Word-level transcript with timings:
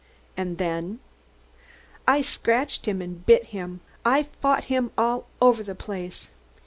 "And 0.35 0.57
then?" 0.57 0.99
"I 2.07 2.23
scratched 2.23 2.87
him 2.87 3.03
and 3.03 3.23
bit 3.23 3.45
him. 3.45 3.81
I 4.03 4.23
fought 4.23 4.63
him 4.63 4.89
all 4.97 5.27
over 5.39 5.61
the 5.61 5.75
place. 5.75 6.31